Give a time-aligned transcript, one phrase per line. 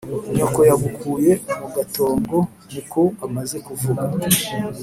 [0.35, 2.37] nyoko yagukuye mu gatongo
[2.71, 4.05] niko amaze kuvuga